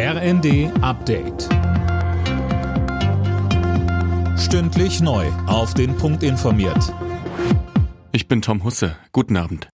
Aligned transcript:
RND 0.00 0.70
Update. 0.80 1.48
Stündlich 4.38 5.00
neu. 5.00 5.26
Auf 5.48 5.74
den 5.74 5.96
Punkt 5.96 6.22
informiert. 6.22 6.94
Ich 8.12 8.28
bin 8.28 8.40
Tom 8.40 8.62
Husse. 8.62 8.96
Guten 9.10 9.36
Abend. 9.36 9.68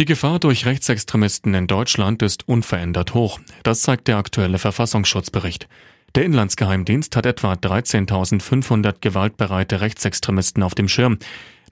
Die 0.00 0.06
Gefahr 0.06 0.40
durch 0.40 0.66
Rechtsextremisten 0.66 1.54
in 1.54 1.68
Deutschland 1.68 2.20
ist 2.22 2.48
unverändert 2.48 3.14
hoch. 3.14 3.38
Das 3.62 3.82
zeigt 3.82 4.08
der 4.08 4.16
aktuelle 4.16 4.58
Verfassungsschutzbericht. 4.58 5.68
Der 6.16 6.24
Inlandsgeheimdienst 6.24 7.14
hat 7.14 7.26
etwa 7.26 7.52
13.500 7.52 8.96
gewaltbereite 9.00 9.82
Rechtsextremisten 9.82 10.64
auf 10.64 10.74
dem 10.74 10.88
Schirm. 10.88 11.20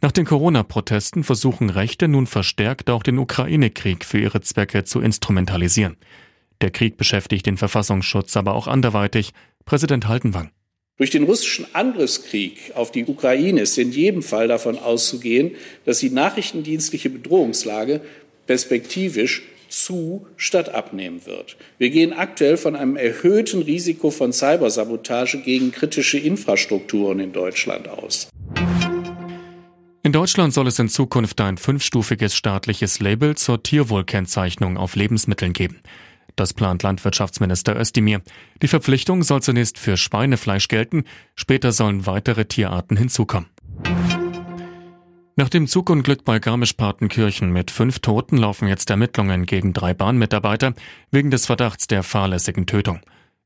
Nach 0.00 0.12
den 0.12 0.24
Corona-Protesten 0.24 1.24
versuchen 1.24 1.68
Rechte 1.68 2.06
nun 2.06 2.28
verstärkt 2.28 2.88
auch 2.90 3.02
den 3.02 3.18
Ukraine-Krieg 3.18 4.04
für 4.04 4.20
ihre 4.20 4.40
Zwecke 4.40 4.84
zu 4.84 5.00
instrumentalisieren. 5.00 5.96
Der 6.60 6.70
Krieg 6.70 6.96
beschäftigt 6.96 7.46
den 7.46 7.56
Verfassungsschutz 7.56 8.36
aber 8.36 8.54
auch 8.54 8.66
anderweitig. 8.66 9.32
Präsident 9.64 10.08
Haltenwang. 10.08 10.50
Durch 10.96 11.10
den 11.10 11.22
russischen 11.22 11.66
Angriffskrieg 11.74 12.72
auf 12.74 12.90
die 12.90 13.04
Ukraine 13.04 13.60
ist 13.60 13.78
in 13.78 13.92
jedem 13.92 14.22
Fall 14.22 14.48
davon 14.48 14.78
auszugehen, 14.78 15.52
dass 15.84 16.00
die 16.00 16.10
nachrichtendienstliche 16.10 17.08
Bedrohungslage 17.08 18.00
perspektivisch 18.48 19.42
zu 19.68 20.26
statt 20.36 20.74
abnehmen 20.74 21.24
wird. 21.26 21.56
Wir 21.78 21.90
gehen 21.90 22.12
aktuell 22.12 22.56
von 22.56 22.74
einem 22.74 22.96
erhöhten 22.96 23.62
Risiko 23.62 24.10
von 24.10 24.32
Cybersabotage 24.32 25.38
gegen 25.42 25.70
kritische 25.70 26.18
Infrastrukturen 26.18 27.20
in 27.20 27.32
Deutschland 27.32 27.88
aus. 27.88 28.28
In 30.02 30.12
Deutschland 30.12 30.54
soll 30.54 30.66
es 30.66 30.78
in 30.78 30.88
Zukunft 30.88 31.40
ein 31.40 31.58
fünfstufiges 31.58 32.34
staatliches 32.34 32.98
Label 32.98 33.36
zur 33.36 33.62
Tierwohlkennzeichnung 33.62 34.78
auf 34.78 34.96
Lebensmitteln 34.96 35.52
geben. 35.52 35.80
Das 36.38 36.54
plant 36.54 36.84
Landwirtschaftsminister 36.84 37.76
Özdemir. 37.76 38.22
Die 38.62 38.68
Verpflichtung 38.68 39.24
soll 39.24 39.42
zunächst 39.42 39.76
für 39.76 39.96
Schweinefleisch 39.96 40.68
gelten, 40.68 41.02
später 41.34 41.72
sollen 41.72 42.06
weitere 42.06 42.44
Tierarten 42.44 42.96
hinzukommen. 42.96 43.50
Nach 45.34 45.48
dem 45.48 45.66
Zugunglück 45.66 46.24
bei 46.24 46.38
Garmisch-Partenkirchen 46.38 47.52
mit 47.52 47.72
fünf 47.72 47.98
Toten 47.98 48.36
laufen 48.36 48.68
jetzt 48.68 48.88
Ermittlungen 48.88 49.46
gegen 49.46 49.72
drei 49.72 49.94
Bahnmitarbeiter 49.94 50.74
wegen 51.10 51.32
des 51.32 51.46
Verdachts 51.46 51.88
der 51.88 52.04
fahrlässigen 52.04 52.66
Tötung. 52.66 53.00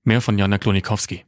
Mehr 0.05 0.21
von 0.21 0.37
Jana 0.37 0.59
Klonikowski. 0.59 1.25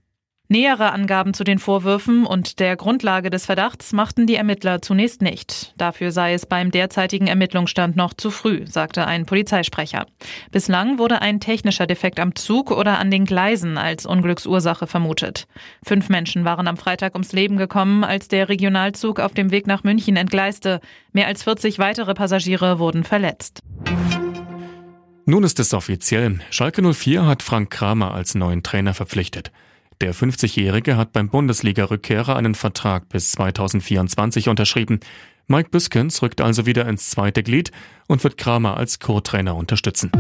Nähere 0.49 0.93
Angaben 0.93 1.33
zu 1.33 1.43
den 1.43 1.59
Vorwürfen 1.59 2.27
und 2.27 2.61
der 2.61 2.77
Grundlage 2.77 3.31
des 3.31 3.47
Verdachts 3.47 3.95
machten 3.95 4.27
die 4.27 4.35
Ermittler 4.35 4.83
zunächst 4.83 5.23
nicht. 5.23 5.73
Dafür 5.79 6.13
sei 6.13 6.35
es 6.35 6.45
beim 6.45 6.71
derzeitigen 6.71 7.27
Ermittlungsstand 7.29 7.97
noch 7.97 8.13
zu 8.13 8.31
früh, 8.31 8.67
sagte 8.67 9.07
ein 9.07 9.25
Polizeisprecher. 9.25 10.05
Bislang 10.53 10.99
wurde 10.99 11.23
ein 11.23 11.41
technischer 11.41 11.87
Defekt 11.87 12.21
am 12.21 12.35
Zug 12.35 12.71
oder 12.71 12.99
an 12.99 13.11
den 13.11 13.25
Gleisen 13.25 13.79
als 13.79 14.05
Unglücksursache 14.05 14.87
vermutet. 14.87 15.47
Fünf 15.83 16.11
Menschen 16.11 16.45
waren 16.45 16.69
am 16.69 16.77
Freitag 16.77 17.15
ums 17.15 17.33
Leben 17.33 17.57
gekommen, 17.57 18.05
als 18.05 18.29
der 18.29 18.51
Regionalzug 18.51 19.21
auf 19.21 19.33
dem 19.33 19.51
Weg 19.51 19.67
nach 19.67 19.83
München 19.83 20.17
entgleiste. 20.17 20.81
Mehr 21.13 21.27
als 21.27 21.43
40 21.43 21.79
weitere 21.79 22.13
Passagiere 22.13 22.79
wurden 22.79 23.05
verletzt. 23.05 23.61
Nun 25.25 25.43
ist 25.43 25.59
es 25.59 25.73
offiziell. 25.73 26.41
Schalke 26.51 26.83
04 26.83 27.25
hat 27.25 27.43
Frank 27.43 27.71
Kramer 27.71 28.13
als 28.13 28.35
neuen 28.35 28.63
Trainer 28.63 28.93
verpflichtet. 28.93 29.51
Der 30.01 30.15
50-Jährige 30.15 30.97
hat 30.97 31.13
beim 31.13 31.29
Bundesliga-Rückkehrer 31.29 32.37
einen 32.37 32.55
Vertrag 32.55 33.09
bis 33.09 33.33
2024 33.33 34.49
unterschrieben. 34.49 35.01
Mike 35.47 35.71
Büskens 35.71 36.23
rückt 36.23 36.41
also 36.41 36.67
wieder 36.67 36.89
ins 36.89 37.11
zweite 37.11 37.43
Glied 37.43 37.71
und 38.09 38.25
wird 38.25 38.37
Kramer 38.37 38.77
als 38.77 38.99
Co-Trainer 38.99 39.55
unterstützen. 39.55 40.11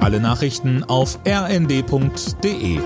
Alle 0.00 0.20
Nachrichten 0.20 0.82
auf 0.84 1.18
rnd.de 1.26 2.80